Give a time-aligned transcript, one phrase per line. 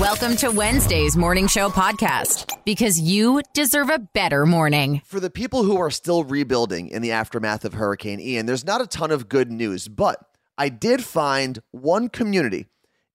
[0.00, 5.02] Welcome to Wednesday's Morning Show podcast because you deserve a better morning.
[5.04, 8.80] For the people who are still rebuilding in the aftermath of Hurricane Ian, there's not
[8.80, 10.20] a ton of good news, but
[10.56, 12.66] I did find one community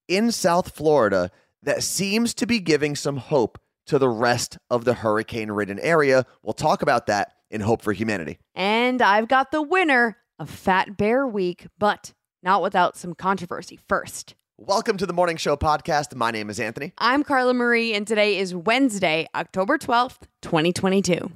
[0.09, 4.95] in South Florida that seems to be giving some hope to the rest of the
[4.95, 6.25] hurricane ridden area.
[6.41, 8.39] We'll talk about that in Hope for Humanity.
[8.55, 12.11] And I've got the winner of Fat Bear Week, but
[12.41, 14.35] not without some controversy first.
[14.59, 16.13] Welcome to the Morning Show podcast.
[16.13, 16.93] My name is Anthony.
[16.99, 21.31] I'm Carla Marie, and today is Wednesday, October 12th, 2022.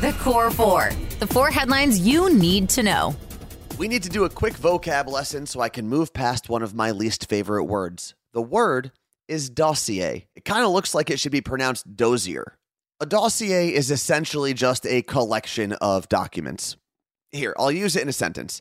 [0.00, 3.14] The Core Four, the four headlines you need to know.
[3.78, 6.74] We need to do a quick vocab lesson so I can move past one of
[6.74, 8.16] my least favorite words.
[8.32, 8.90] The word
[9.28, 10.26] is dossier.
[10.34, 12.58] It kind of looks like it should be pronounced dozier.
[12.98, 16.76] A dossier is essentially just a collection of documents.
[17.30, 18.60] Here, I'll use it in a sentence.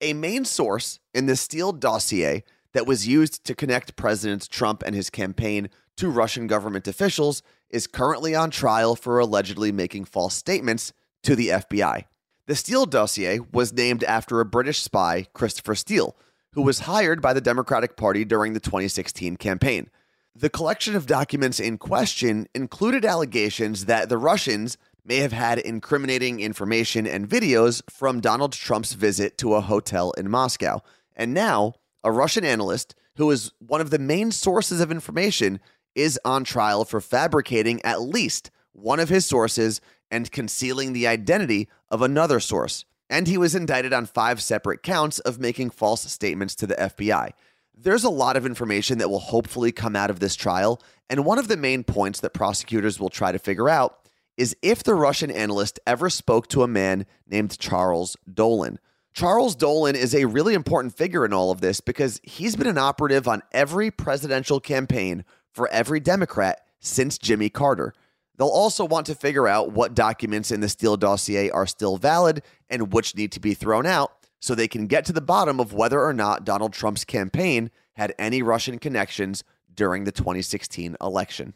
[0.00, 2.42] A main source in the Steele dossier
[2.74, 7.86] that was used to connect President Trump and his campaign to Russian government officials is
[7.86, 12.04] currently on trial for allegedly making false statements to the FBI.
[12.46, 16.14] The Steele dossier was named after a British spy, Christopher Steele,
[16.52, 19.88] who was hired by the Democratic Party during the 2016 campaign.
[20.36, 26.40] The collection of documents in question included allegations that the Russians may have had incriminating
[26.40, 30.82] information and videos from Donald Trump's visit to a hotel in Moscow.
[31.14, 35.58] And now, a Russian analyst who is one of the main sources of information
[35.94, 39.80] is on trial for fabricating at least one of his sources
[40.10, 42.84] and concealing the identity of another source.
[43.08, 47.30] And he was indicted on five separate counts of making false statements to the FBI.
[47.76, 50.80] There's a lot of information that will hopefully come out of this trial.
[51.10, 53.98] And one of the main points that prosecutors will try to figure out
[54.36, 58.78] is if the Russian analyst ever spoke to a man named Charles Dolan.
[59.14, 62.78] Charles Dolan is a really important figure in all of this because he's been an
[62.78, 67.94] operative on every presidential campaign for every Democrat since Jimmy Carter.
[68.36, 72.42] They'll also want to figure out what documents in the Steele dossier are still valid
[72.68, 74.10] and which need to be thrown out
[74.40, 78.12] so they can get to the bottom of whether or not Donald Trump's campaign had
[78.18, 81.54] any Russian connections during the 2016 election.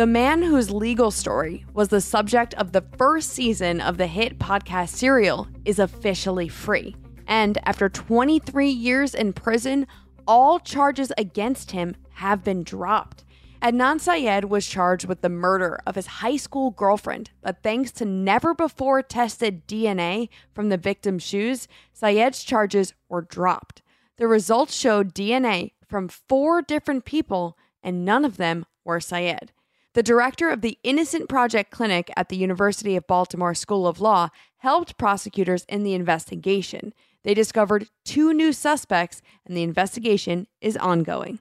[0.00, 4.38] The man whose legal story was the subject of the first season of the hit
[4.38, 6.96] podcast Serial is officially free.
[7.26, 9.86] And after 23 years in prison,
[10.26, 13.24] all charges against him have been dropped.
[13.60, 18.06] Adnan Syed was charged with the murder of his high school girlfriend, but thanks to
[18.06, 23.82] never before tested DNA from the victim's shoes, Syed's charges were dropped.
[24.16, 29.52] The results showed DNA from four different people, and none of them were Syed.
[29.92, 34.28] The director of the Innocence Project Clinic at the University of Baltimore School of Law
[34.58, 36.94] helped prosecutors in the investigation.
[37.24, 41.40] They discovered two new suspects, and the investigation is ongoing.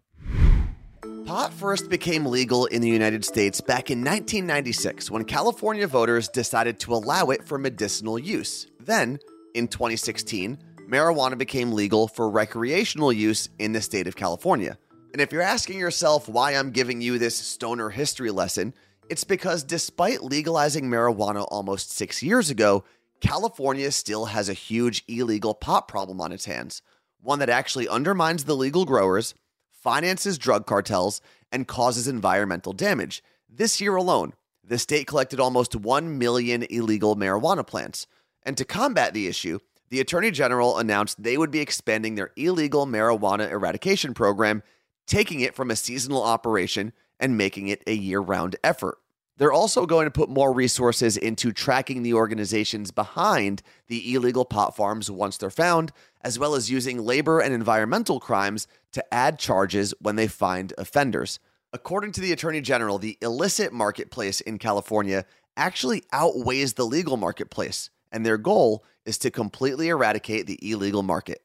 [1.26, 6.80] Pot first became legal in the United States back in 1996 when California voters decided
[6.80, 8.66] to allow it for medicinal use.
[8.80, 9.20] Then,
[9.54, 10.58] in 2016,
[10.90, 14.80] marijuana became legal for recreational use in the state of California.
[15.12, 18.74] And if you're asking yourself why I'm giving you this stoner history lesson,
[19.09, 22.84] it's because despite legalizing marijuana almost six years ago,
[23.19, 26.84] California still has a huge illegal pot problem on its hands,
[27.19, 29.34] one that actually undermines the legal growers,
[29.72, 31.22] finances drug cartels,
[31.52, 33.24] and causes environmental damage.
[33.50, 34.34] This year alone,
[34.64, 38.06] the state collected almost 1 million illegal marijuana plants.
[38.44, 39.58] And to combat the issue,
[39.90, 44.62] the Attorney General announced they would be expanding their illegal marijuana eradication program
[45.09, 49.00] taking it from a seasonal operation and making it a year round effort.
[49.38, 54.75] They're also going to put more resources into tracking the organizations behind the illegal pot
[54.75, 59.94] farms once they're found, as well as using labor and environmental crimes to add charges
[60.02, 61.40] when they find offenders.
[61.72, 65.25] According to the Attorney General, the illicit marketplace in California
[65.56, 71.44] actually outweighs the legal marketplace, and their goal is to completely eradicate the illegal market.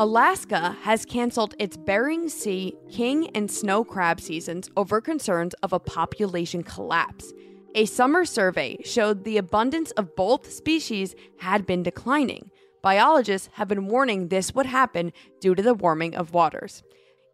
[0.00, 5.80] Alaska has canceled its Bering Sea king and snow crab seasons over concerns of a
[5.80, 7.32] population collapse.
[7.74, 12.52] A summer survey showed the abundance of both species had been declining.
[12.80, 16.84] Biologists have been warning this would happen due to the warming of waters.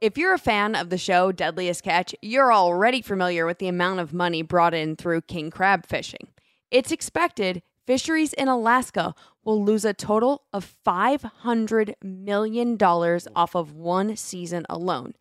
[0.01, 4.01] If you're a fan of the show Deadliest Catch, you're already familiar with the amount
[4.01, 6.29] of money brought in through king crab fishing.
[6.71, 9.15] It's expected fisheries in Alaska
[9.45, 15.15] will lose a total of $500 million off of one season alone.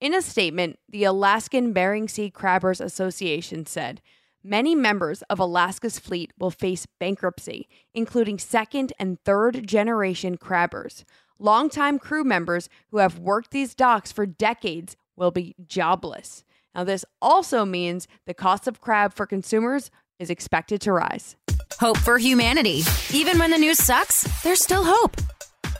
[0.00, 4.02] In a statement, the Alaskan Bering Sea Crabbers Association said,
[4.44, 11.04] Many members of Alaska's fleet will face bankruptcy, including second and third generation crabbers.
[11.38, 16.44] longtime crew members who have worked these docks for decades will be jobless.
[16.74, 21.36] Now, this also means the cost of crab for consumers is expected to rise.
[21.78, 22.82] Hope for humanity.
[23.12, 25.16] Even when the news sucks, there's still hope.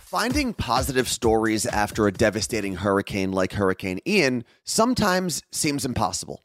[0.00, 6.42] Finding positive stories after a devastating hurricane like Hurricane Ian sometimes seems impossible.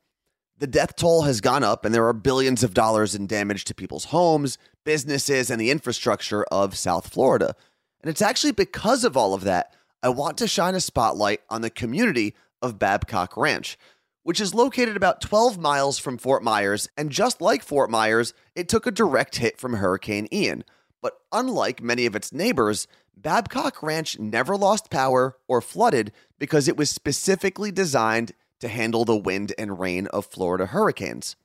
[0.57, 3.75] The death toll has gone up, and there are billions of dollars in damage to
[3.75, 7.55] people's homes, businesses, and the infrastructure of South Florida.
[8.01, 11.61] And it's actually because of all of that, I want to shine a spotlight on
[11.61, 13.77] the community of Babcock Ranch,
[14.23, 16.89] which is located about 12 miles from Fort Myers.
[16.97, 20.63] And just like Fort Myers, it took a direct hit from Hurricane Ian.
[21.01, 22.87] But unlike many of its neighbors,
[23.17, 29.17] Babcock Ranch never lost power or flooded because it was specifically designed to handle the
[29.17, 31.35] wind and rain of Florida hurricanes.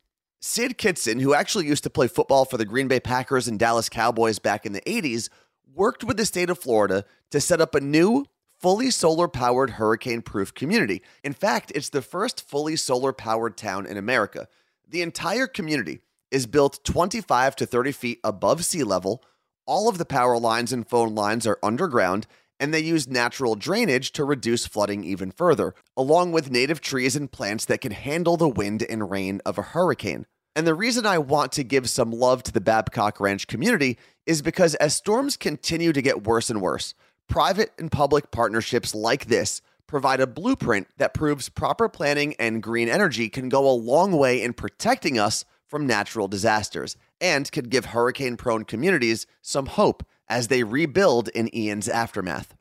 [0.40, 3.88] Syd Kitson, who actually used to play football for the Green Bay Packers and Dallas
[3.88, 5.28] Cowboys back in the 80s,
[5.74, 8.26] worked with the state of Florida to set up a new,
[8.66, 11.00] fully solar powered hurricane proof community.
[11.22, 14.48] In fact, it's the first fully solar powered town in America.
[14.88, 16.00] The entire community
[16.32, 19.22] is built 25 to 30 feet above sea level.
[19.66, 22.26] All of the power lines and phone lines are underground,
[22.58, 27.30] and they use natural drainage to reduce flooding even further, along with native trees and
[27.30, 30.26] plants that can handle the wind and rain of a hurricane.
[30.56, 33.96] And the reason I want to give some love to the Babcock Ranch community
[34.26, 36.94] is because as storms continue to get worse and worse,
[37.28, 42.88] private and public partnerships like this provide a blueprint that proves proper planning and green
[42.88, 47.86] energy can go a long way in protecting us from natural disasters and could give
[47.86, 52.54] hurricane prone communities some hope as they rebuild in Ian's aftermath.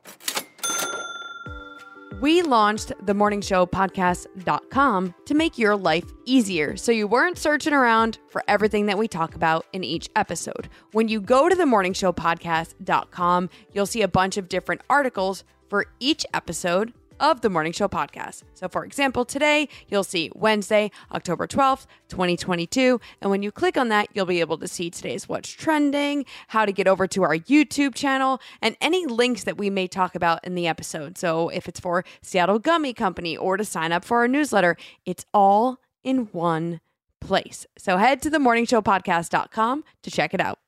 [2.20, 7.74] We launched the morning show podcast.com to make your life easier so you weren't searching
[7.74, 10.70] around for everything that we talk about in each episode.
[10.92, 15.44] When you go to the morning show podcast.com, you'll see a bunch of different articles
[15.68, 18.42] for each episode of the Morning Show podcast.
[18.54, 23.00] So, for example, today you'll see Wednesday, October 12th, 2022.
[23.20, 26.64] And when you click on that, you'll be able to see today's What's Trending, how
[26.64, 30.44] to get over to our YouTube channel, and any links that we may talk about
[30.44, 31.18] in the episode.
[31.18, 35.24] So, if it's for Seattle Gummy Company or to sign up for our newsletter, it's
[35.32, 36.80] all in one
[37.20, 37.66] place.
[37.78, 40.58] So, head to the morningshowpodcast.com to check it out.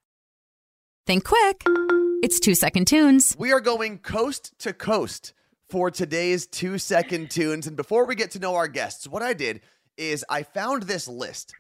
[1.07, 1.65] Think quick.
[2.23, 3.35] It's two second tunes.
[3.39, 5.33] We are going coast to coast
[5.69, 7.67] for today's two second tunes.
[7.67, 9.61] And before we get to know our guests, what I did
[9.97, 11.55] is I found this list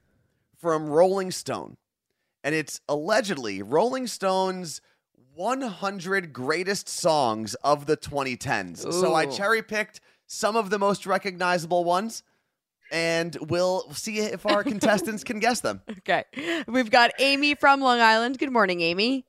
[0.58, 1.76] from Rolling Stone,
[2.42, 4.80] and it's allegedly Rolling Stone's
[5.34, 8.92] 100 greatest songs of the 2010s.
[8.92, 12.22] So I cherry picked some of the most recognizable ones.
[12.90, 15.82] And we'll see if our contestants can guess them.
[15.98, 16.24] Okay.
[16.66, 18.38] We've got Amy from Long Island.
[18.38, 19.26] Good morning, Amy.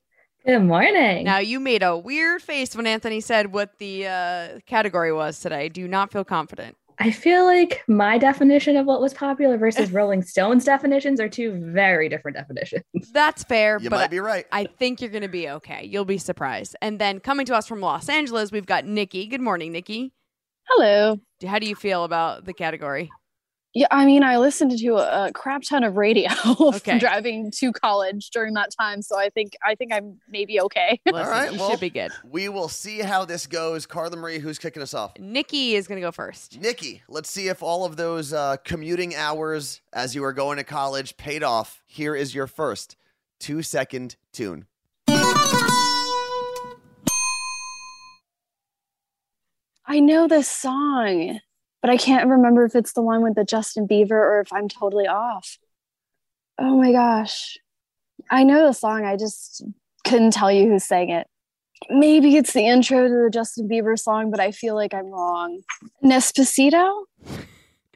[0.49, 1.25] Good morning.
[1.25, 5.69] Now, you made a weird face when Anthony said what the uh, category was today.
[5.69, 6.75] Do you not feel confident?
[6.97, 11.51] I feel like my definition of what was popular versus Rolling Stone's definitions are two
[11.71, 12.83] very different definitions.
[13.13, 14.47] That's fair, You but might be right.
[14.51, 15.85] I think you're going to be okay.
[15.85, 16.75] You'll be surprised.
[16.81, 19.27] And then coming to us from Los Angeles, we've got Nikki.
[19.27, 20.13] Good morning, Nikki.
[20.67, 21.19] Hello.
[21.45, 23.11] How do you feel about the category?
[23.75, 26.97] Yeah, I mean, I listened to a, a crap ton of radio Okay.
[26.97, 30.99] driving to college during that time, so I think I think I'm maybe okay.
[31.05, 32.11] Listen, right, you well- should be good.
[32.23, 33.85] We will see how this goes.
[33.85, 35.11] Carla Marie, who's kicking us off?
[35.19, 36.59] Nikki is going to go first.
[36.59, 40.63] Nikki, let's see if all of those uh, commuting hours as you were going to
[40.63, 41.83] college paid off.
[41.85, 42.95] Here is your first
[43.39, 44.65] two second tune.
[49.85, 51.39] I know this song,
[51.81, 54.67] but I can't remember if it's the one with the Justin Bieber or if I'm
[54.67, 55.57] totally off.
[56.57, 57.57] Oh my gosh.
[58.29, 59.63] I know the song, I just
[60.05, 61.27] couldn't tell you who sang it.
[61.89, 65.61] Maybe it's the intro to the Justin Bieber song, but I feel like I'm wrong.
[66.03, 67.05] Nespacito?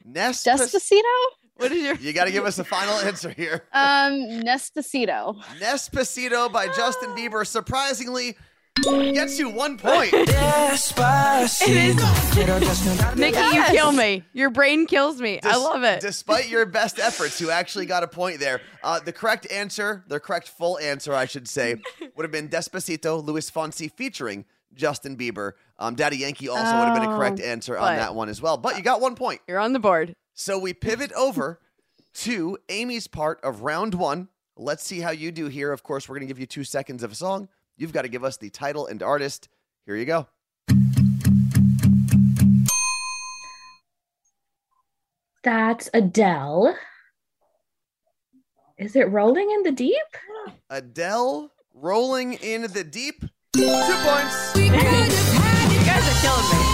[0.04, 0.46] Nest.
[0.46, 1.02] Despacito?
[1.56, 3.64] What is your You got to give us a final answer here.
[3.72, 4.12] Um,
[4.42, 5.40] Nespacito.
[5.60, 8.36] Nespacito by Justin Bieber surprisingly
[8.82, 10.12] gets you one point.
[13.16, 14.24] Nikki, you kill me.
[14.32, 15.38] Your brain kills me.
[15.42, 16.00] I Des- love it.
[16.00, 18.60] Despite your best efforts, you actually got a point there.
[18.82, 21.76] Uh, the correct answer, the correct full answer, I should say,
[22.16, 25.52] would have been Despacito, Luis Fonsi featuring Justin Bieber.
[25.78, 27.46] Um, Daddy Yankee also would have been a correct Oh.
[27.46, 28.56] answer on But- that one as well.
[28.56, 29.40] But you got one point.
[29.46, 30.14] You're on the board.
[30.34, 31.60] So we pivot over
[32.14, 34.28] to Amy's part of round one.
[34.56, 35.72] Let's see how you do here.
[35.72, 37.48] Of course, we're going to give you two seconds of a song.
[37.76, 39.48] You've got to give us the title and artist.
[39.86, 40.28] Here you go.
[45.42, 46.76] That's Adele.
[48.78, 49.94] Is it Rolling in the Deep?
[50.70, 53.20] Adele rolling in the deep.
[53.54, 54.56] Two points.
[54.56, 56.64] you guys are killing me.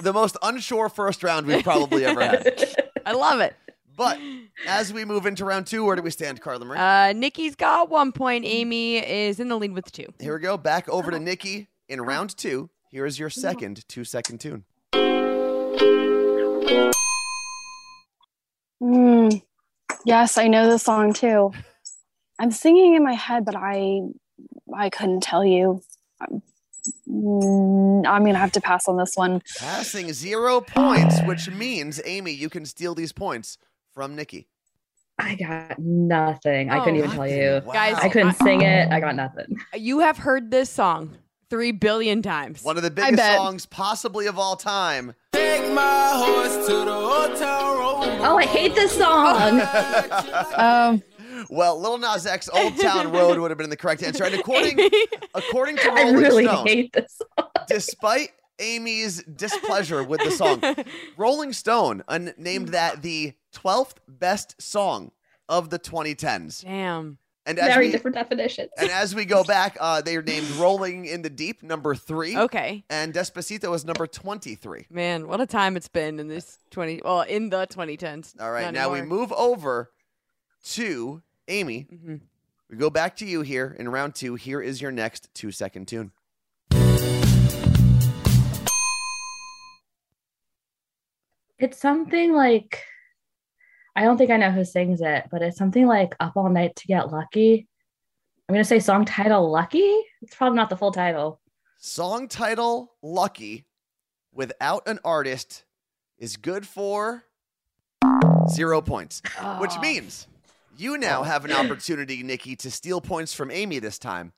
[0.00, 2.74] The most unsure first round we've probably ever had.
[3.06, 3.54] I love it.
[3.98, 4.20] But
[4.64, 6.78] as we move into round two, where do we stand, Carla Marie?
[6.78, 8.44] Uh, Nikki's got one point.
[8.46, 10.06] Amy is in the lead with two.
[10.20, 10.56] Here we go.
[10.56, 12.70] Back over to Nikki in round two.
[12.92, 14.64] Here is your second two second tune.
[18.80, 19.42] Mm,
[20.06, 21.50] yes, I know the song too.
[22.38, 24.02] I'm singing in my head, but I
[24.72, 25.82] I couldn't tell you.
[26.20, 26.40] I'm,
[27.08, 29.42] mm, I'm gonna have to pass on this one.
[29.58, 33.58] Passing zero points, which means, Amy, you can steal these points
[33.94, 34.46] from Nikki.
[35.18, 36.70] I got nothing.
[36.70, 37.60] I Oh, couldn't even tell you.
[37.64, 37.72] Wow.
[37.72, 38.90] Guys, I couldn't sing it.
[38.92, 39.56] I got nothing.
[39.74, 41.16] You have heard this song
[41.50, 42.62] three billion times.
[42.62, 45.14] One of the biggest songs possibly of all time.
[45.32, 48.20] Take my horse to the old town.
[48.20, 49.60] Oh, I hate this song.
[50.56, 51.02] Um,
[51.50, 54.24] Well, Lil Nas X, Old Town Road would have been the correct answer.
[54.24, 54.78] And according
[55.34, 57.48] according to I Rolling really Stone, hate this song.
[57.68, 60.60] despite Amy's displeasure with the song,
[61.16, 65.12] Rolling Stone un- named that the 12th best song
[65.48, 66.62] of the 2010s.
[66.64, 67.18] Damn.
[67.46, 68.68] And as Very we, different definitions.
[68.76, 72.36] and as we go back, uh, they are named Rolling in the Deep, number three.
[72.36, 72.84] Okay.
[72.90, 74.86] And Despacito is number 23.
[74.90, 78.38] Man, what a time it's been in this 20, well, in the 2010s.
[78.38, 79.90] All right, Not now we move over
[80.72, 81.86] to Amy.
[81.90, 82.20] Mhm.
[82.68, 84.34] We go back to you here in round two.
[84.34, 86.12] Here is your next two second tune.
[91.58, 92.82] It's something like
[93.96, 96.76] I don't think I know who sings it, but it's something like Up All Night
[96.76, 97.66] to Get Lucky.
[98.48, 99.94] I'm gonna say song title Lucky.
[100.22, 101.40] It's probably not the full title.
[101.78, 103.64] Song title Lucky
[104.32, 105.64] without an artist
[106.18, 107.24] is good for
[108.48, 109.20] zero points,
[109.60, 109.80] which Oh.
[109.80, 110.26] means
[110.76, 114.32] you now have an opportunity, Nikki, to steal points from Amy this time.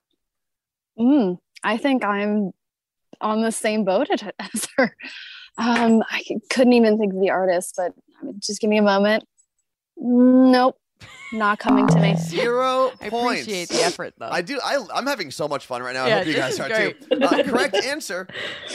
[0.99, 2.53] mm, I think I'm
[3.21, 4.97] on the same boat as her.
[5.59, 7.93] Um, I c- couldn't even think of the artist, but
[8.39, 9.25] just give me a moment.
[10.03, 10.77] Nope,
[11.33, 12.17] not coming to me.
[12.19, 13.43] Zero I points.
[13.43, 14.29] appreciate the effort, though.
[14.31, 14.59] I do.
[14.65, 16.05] I, I'm having so much fun right now.
[16.05, 17.01] I Yeah, hope you this guys is are great.
[17.11, 17.21] too.
[17.23, 18.27] Uh, correct answer: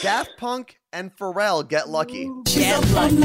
[0.01, 2.29] Daft Punk and Pharrell get lucky.
[2.45, 3.23] Get lucky.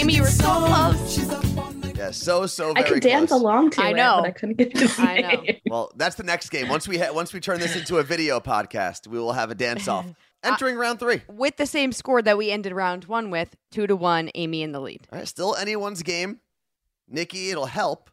[0.00, 1.18] Amy, you were so close.
[1.96, 3.40] Yeah, so so I very could dance close.
[3.40, 4.18] along to I it, know.
[4.22, 5.42] but I couldn't get his I know.
[5.70, 6.68] Well, that's the next game.
[6.68, 9.54] Once we ha- once we turn this into a video podcast, we will have a
[9.54, 10.06] dance off.
[10.44, 11.22] Entering round three.
[11.28, 14.72] With the same score that we ended round one with, two to one, Amy in
[14.72, 15.06] the lead.
[15.12, 16.40] All right, still anyone's game.
[17.08, 18.10] Nikki, it'll help,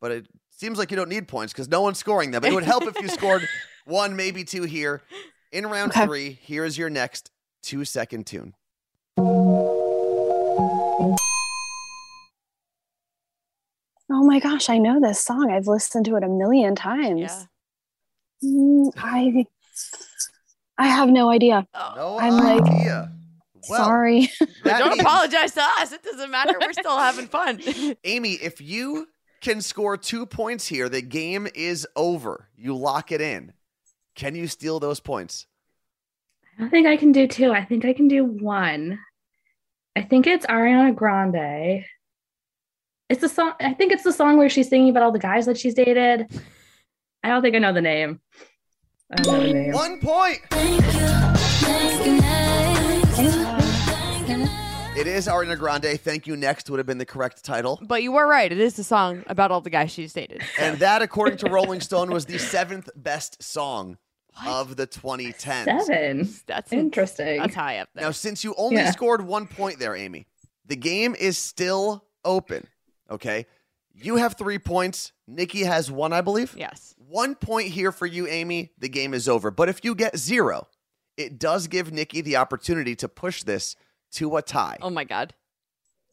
[0.00, 2.42] but it seems like you don't need points because no one's scoring them.
[2.42, 3.48] But it would help if you scored
[3.86, 5.02] one, maybe two here.
[5.50, 6.06] In round Okay.
[6.06, 7.30] three, here's your next
[7.62, 8.54] two second tune.
[14.14, 15.50] Oh my gosh, I know this song.
[15.50, 17.20] I've listened to it a million times.
[17.20, 17.44] Yeah.
[18.44, 19.46] Mm, I
[20.82, 21.66] I have no idea.
[21.96, 23.12] No I'm like- idea.
[23.70, 24.28] Well, Sorry.
[24.64, 25.92] that Don't means- apologize to us.
[25.92, 26.54] It doesn't matter.
[26.60, 27.60] We're still having fun.
[28.04, 29.06] Amy, if you
[29.40, 32.48] can score two points here, the game is over.
[32.56, 33.52] You lock it in.
[34.16, 35.46] Can you steal those points?
[36.58, 37.52] I don't think I can do two.
[37.52, 38.98] I think I can do one.
[39.94, 41.84] I think it's Ariana Grande.
[43.08, 43.52] It's the song.
[43.60, 46.26] I think it's the song where she's singing about all the guys that she's dated.
[47.22, 48.20] I don't think I know the name.
[49.20, 50.40] One point.
[54.94, 56.00] It is Ariana Grande.
[56.00, 56.36] Thank you.
[56.36, 57.78] Next would have been the correct title.
[57.82, 58.50] but you were right.
[58.50, 60.42] It is the song about all the guys she's dated.
[60.58, 63.98] And that, according to Rolling Stone, was the seventh best song
[64.46, 65.82] of the 2010s.
[65.84, 66.28] Seven.
[66.46, 67.38] That's Interesting.
[67.40, 68.04] That's high up there.
[68.04, 68.90] Now, since you only Yeah.
[68.92, 70.26] scored one point there, Amy,
[70.66, 72.66] the game is still open.
[73.10, 73.46] Okay.
[73.94, 75.12] You have three points.
[75.34, 76.54] Nikki has one, I believe.
[76.56, 76.94] yes.
[76.98, 78.72] One point here for you, Amy.
[78.78, 79.50] The game is over.
[79.50, 80.68] But if you get zero,
[81.16, 83.76] it does give Nikki the opportunity to push this
[84.12, 84.78] to a tie.
[84.80, 85.34] Oh my god.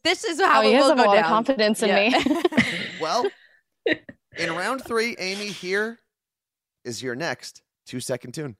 [0.04, 1.24] This is how Oh, it you guys will have go a lot down.
[1.24, 2.08] of confidence in Yeah.
[2.18, 2.42] me.
[3.00, 3.26] Well,
[4.36, 5.98] in round three, Amy, here
[6.84, 8.56] is your next two second tune.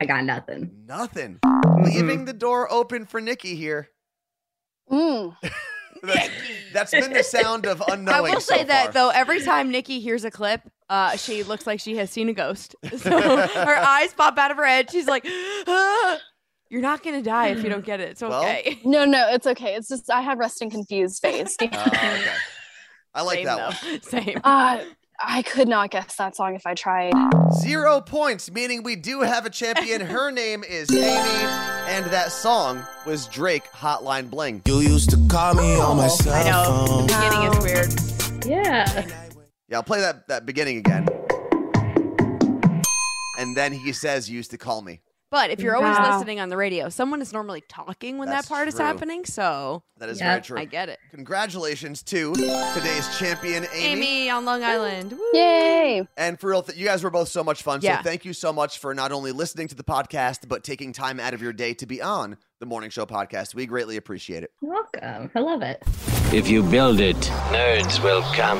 [0.00, 0.70] I got nothing.
[0.86, 1.38] Nothing.
[1.44, 1.84] Mm-mm.
[1.84, 3.88] Leaving the door open for Nikki here.
[4.90, 5.36] Mm.
[6.02, 6.30] That's,
[6.72, 8.08] that's been the sound of unknowing.
[8.16, 8.92] I will so say that far.
[8.92, 12.32] though, every time Nikki hears a clip, uh, she looks like she has seen a
[12.32, 12.74] ghost.
[12.96, 14.90] So her eyes pop out of her head.
[14.90, 15.26] She's like,
[15.66, 16.16] "Ah."
[16.70, 18.12] "You're not gonna die if you don't get it.
[18.12, 19.74] It's Well, okay." No, no, it's okay.
[19.74, 21.54] It's just I have resting confused face.
[21.60, 22.32] Oh, okay.
[23.14, 23.90] I like Same, that though.
[23.90, 24.00] one.
[24.02, 24.40] Same.
[24.42, 24.78] uh,
[25.22, 27.12] I could not guess that song if I tried.
[27.60, 30.00] Zero points, meaning we do have a champion.
[30.00, 31.04] Her name is Amy,
[31.88, 34.62] and that song was Drake Hotline Bling.
[34.66, 36.86] You used to call me on my cell I know.
[36.86, 37.06] phone.
[37.06, 38.46] The beginning is weird.
[38.46, 39.06] Yeah.
[39.68, 41.06] Yeah, I'll play that, that beginning again.
[43.38, 45.00] And then he says, "You used to call me."
[45.30, 46.16] But if you're always Wow.
[46.16, 49.24] listening on the radio, someone is normally talking when That's that part is happening.
[49.24, 50.58] So That is Yeah, very true.
[50.58, 50.98] I get it.
[51.10, 52.34] Congratulations to
[52.74, 54.06] today's champion, Amy.
[54.24, 55.12] Amy on Long Island.
[55.12, 55.30] Woo.
[55.34, 56.08] Yay!
[56.16, 57.80] And for real, th- you guys were both so much fun.
[57.82, 57.98] Yeah.
[57.98, 61.20] So thank you so much for not only listening to the podcast, but taking time
[61.20, 63.54] out of your day to be on the Morning Show podcast.
[63.54, 64.52] We greatly appreciate it.
[64.60, 65.30] You're welcome.
[65.34, 65.82] I love it.
[66.32, 68.58] If you build it, nerds will come.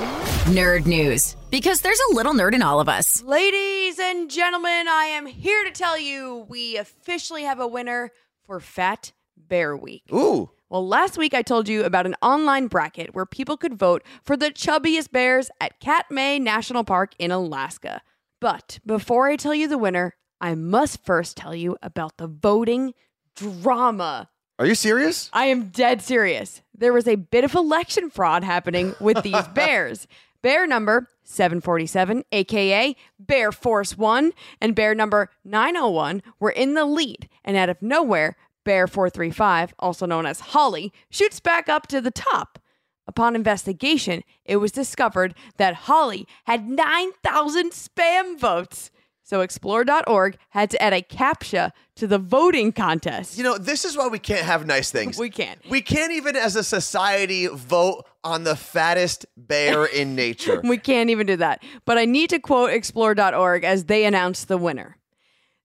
[0.54, 1.36] Nerd news.
[1.50, 3.22] Because there's a little nerd in all of us.
[3.22, 8.10] Ladies and gentlemen, I am here to tell you we officially have a winner
[8.46, 10.04] for Fat Bear Week.
[10.10, 10.50] Ooh.
[10.70, 14.34] Well, last week I told you about an online bracket where people could vote for
[14.34, 18.00] the chubbiest bears at Katmai National Park in Alaska.
[18.40, 22.94] But before I tell you the winner, I must first tell you about the voting
[23.40, 24.28] drama.
[24.58, 25.30] Are you serious?
[25.32, 26.62] I am dead serious.
[26.76, 30.06] There was a bit of election fraud happening with these bears.
[30.42, 37.28] Bear number 747, aka Bear Force 1, and bear number 901 were in the lead.
[37.44, 42.10] And out of nowhere, Bear 435, also known as Holly, shoots back up to the
[42.10, 42.58] top.
[43.06, 48.90] Upon investigation, it was discovered that Holly had 9,000 spam votes.
[49.30, 53.38] So explore.org had to add a CAPTCHA to the voting contest.
[53.38, 55.16] You know, this is why we can't have nice things.
[55.20, 55.60] We can't.
[55.70, 60.60] We can't even as a society vote on the fattest bear in nature.
[60.64, 61.62] We can't even do that.
[61.84, 64.96] But I need to quote explore.org as they announce the winner.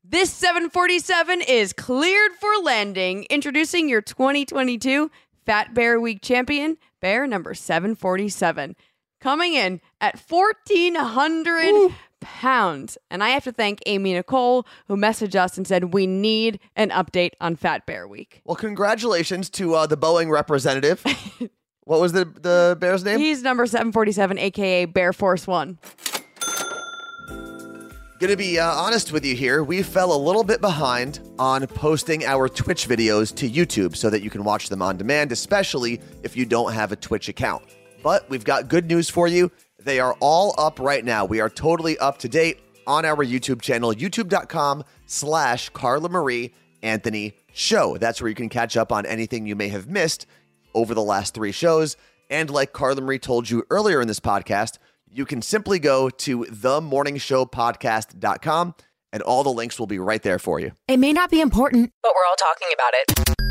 [0.03, 3.25] This 747 is cleared for landing.
[3.31, 5.09] Introducing your 2022
[5.47, 8.75] Fat Bear Week champion, bear number 747.
[9.21, 12.97] Coming in at 1,400 pounds.
[13.09, 16.89] And I have to thank Amy Nicole, who messaged us and said, We need an
[16.89, 18.41] update on Fat Bear Week.
[18.45, 21.03] well, congratulations to uh, the Boeing representative.
[21.83, 23.19] what was the, the bear's name?
[23.19, 25.79] He's number 747, aka Bear Force One.
[28.17, 29.61] Gonna be uh, honest with you here.
[29.61, 34.21] We fell a little bit behind on posting our Twitch videos to YouTube so that
[34.21, 37.75] you can watch them on demand, especially if you don't have a Twitch account.
[38.01, 39.51] But we've got good news for you.
[39.85, 41.25] They are all up right now.
[41.25, 47.35] We are totally up to date on our YouTube channel, youtube.com slash Carla Marie Anthony
[47.53, 47.97] Show.
[47.97, 50.25] That's where you can catch up on anything you may have missed
[50.73, 51.97] over the last three shows.
[52.31, 56.39] And like Carla Marie told you earlier in this podcast, you can simply go to
[56.45, 58.75] themorningshowpodcast.com
[59.13, 60.71] and all the links will be right there for you.
[60.87, 63.05] It may not be important, but we're all talking about it.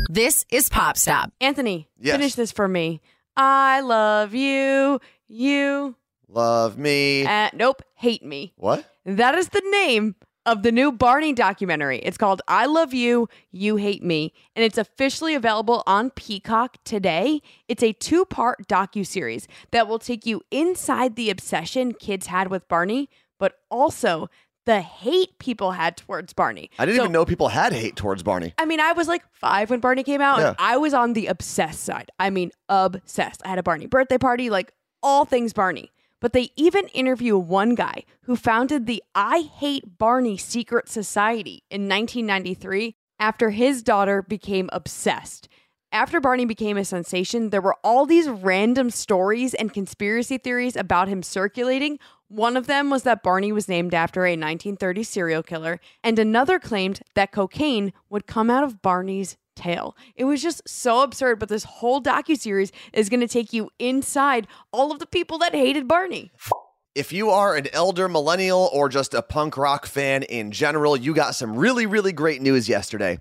[0.09, 1.31] This is Pop Stop.
[1.39, 2.15] Anthony, Yes.
[2.17, 2.99] finish this for me.
[3.37, 4.99] I love you.
[5.27, 5.95] You.
[6.27, 7.25] Love me.
[7.25, 7.81] Uh, nope.
[7.95, 8.53] Hate me.
[8.57, 8.85] what?
[9.05, 11.99] That is the name of the new Barney documentary.
[11.99, 17.41] It's called I Love You, You Hate Me, and it's officially available on Peacock today.
[17.67, 23.09] It's a two-part docu-series that will take you inside the obsession kids had with Barney,
[23.39, 24.29] but also
[24.67, 26.69] the hate people had towards Barney.
[26.79, 28.53] I didn't So- even know people had hate towards Barney.
[28.57, 30.47] I mean, I was like five when Barney came out, Yeah.
[30.49, 32.09] and I was on the obsessed side.
[32.19, 33.41] I mean, obsessed.
[33.45, 34.71] I had a Barney birthday party, like
[35.03, 35.91] all things Barney.
[36.21, 41.89] But they even interview one guy who founded the I Hate Barney Secret Society in
[41.89, 45.47] 1993 after his daughter became obsessed.
[45.91, 51.07] After Barney became a sensation, there were all these random stories and conspiracy theories about
[51.07, 51.99] him circulating.
[52.27, 56.59] One of them was that Barney was named after a 1930 serial killer, and another
[56.59, 59.95] claimed that cocaine would come out of Barney's tail.
[60.15, 64.47] It was just so absurd, but this whole docuseries is going to take you inside
[64.71, 66.31] all of the people that hated Barney.
[66.93, 71.13] If you are an elder millennial or just a punk rock fan in general, you
[71.13, 73.17] got some really, really great news yesterday.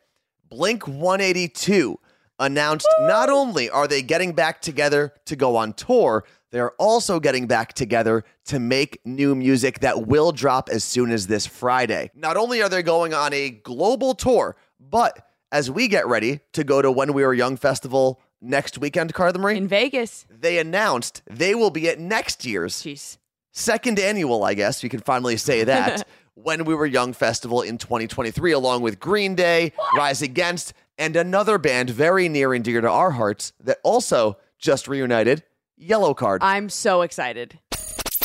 [0.49, 1.99] Blink 182
[2.39, 7.49] announced not only are they getting back together to go on tour, they're also getting
[7.49, 12.11] back together to make new music that will drop as soon as this Friday.
[12.15, 15.19] Not only are they going on a global tour, but
[15.53, 19.39] as we get ready to go to When We Were Young Festival next weekend, Carla
[19.39, 20.27] Marie, In Vegas.
[20.31, 23.19] they announced they will be at next year's Jeez.
[23.53, 27.79] second annual, I guess you can finally say that, when we were young festival in
[27.79, 32.89] 2023, along with Green Day, Rise Against, and another band very near and dear to
[32.91, 35.43] our hearts that also just reunited,
[35.81, 36.39] Yellowcard.
[36.41, 37.59] I'm so excited.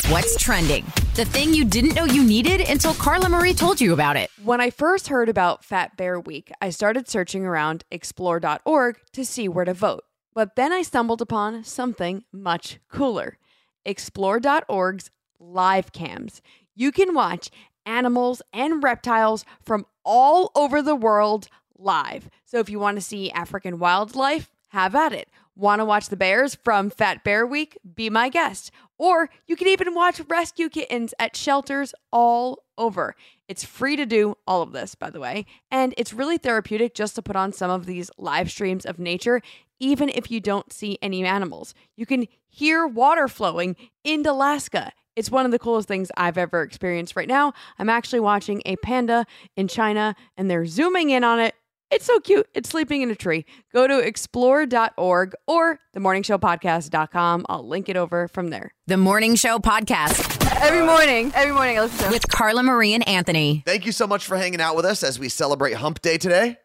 [0.08, 0.84] What's trending?
[1.14, 4.30] The thing you didn't know you needed until Carla Marie told you about it.
[4.42, 9.48] When I first heard about Fat Bear Week, I started searching around explore.org to see
[9.48, 10.02] where to vote.
[10.34, 13.38] But then I stumbled upon something much cooler
[13.84, 16.42] explore.org's live cams.
[16.74, 17.50] You can watch
[17.86, 22.28] animals and reptiles from all over the world live.
[22.44, 25.28] So if you want to see African wildlife, Have at it.
[25.56, 27.76] Want to watch the bears from Fat Bear Week?
[27.94, 28.70] Be my guest.
[28.98, 33.16] Or you can even watch rescue kittens at shelters all over.
[33.48, 37.16] It's free to do all of this, by the way, and it's really therapeutic just
[37.16, 39.42] to put on some of these live streams of nature,
[39.80, 41.74] even if you don't see any animals.
[41.96, 44.92] You can hear water flowing in Alaska.
[45.16, 47.52] It's one of the coolest things I've ever experienced right now.
[47.78, 51.54] I'm actually watching a panda in China and they're zooming in on it.
[51.90, 52.46] It's so cute.
[52.54, 53.44] It's sleeping in a tree.
[53.72, 57.46] Go to explore.org or themorningshowpodcast.com.
[57.48, 58.72] I'll link it over from there.
[58.86, 63.06] The Morning Show Podcast Every morning, every morning I listen to with Carla Marie and
[63.08, 63.62] Anthony.
[63.64, 66.58] Thank you so much for hanging out with us as we celebrate Hump Day today.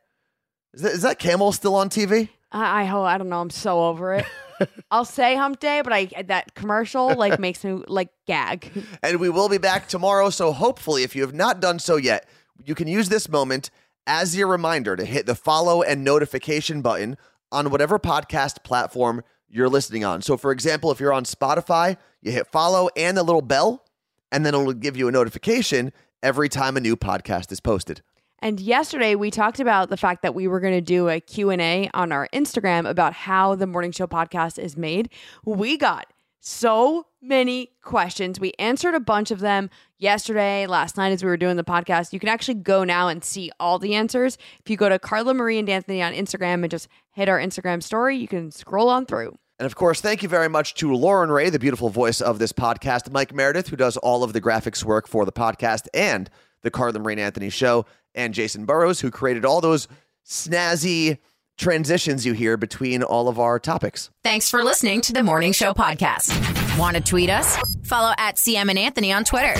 [0.74, 2.30] Is that, is that camel still on TV?
[2.52, 3.40] I, I hope I don't know.
[3.40, 4.26] I'm so over it.
[4.92, 8.72] I'll say hump day, but I that commercial like makes me like gag.
[9.04, 10.30] And we will be back tomorrow.
[10.30, 12.28] So hopefully, if you have not done so yet,
[12.64, 13.70] you can use this moment
[14.08, 17.18] as your reminder to hit the follow and notification button
[17.52, 20.22] on whatever podcast platform you're listening on.
[20.22, 23.86] So, for example, if you're on Spotify, you hit follow and the little bell,
[24.32, 28.02] and then it'll give you a notification every time a new podcast is posted.
[28.40, 31.90] And yesterday we talked about the fact that we were going to do a Q&A
[31.94, 35.10] on our Instagram about how the morning show podcast is made.
[35.46, 36.12] We got
[36.46, 38.40] so many questions.
[38.40, 42.14] We answered a bunch of them yesterday, last night as we were doing the podcast.
[42.14, 44.38] You can actually go now and see all the answers.
[44.60, 47.82] If you go to Carla Marie and Anthony on Instagram and just hit our Instagram
[47.82, 49.36] story, you can scroll on through.
[49.58, 52.54] And of course, thank you very much to Lauren Ray, the beautiful voice of this
[52.54, 56.30] podcast, Mike Meredith, who does all of the graphics work for the podcast and
[56.62, 59.88] the Carla Marie and Anthony show, and Jason Burrows, who created all those
[60.28, 61.18] snazzy
[61.58, 64.10] transitions you hear between all of our topics.
[64.24, 66.78] Thanks for listening to the Morning Show Podcast.
[66.78, 67.58] Want to tweet us?
[67.84, 69.54] Follow at CM and Anthony on Twitter.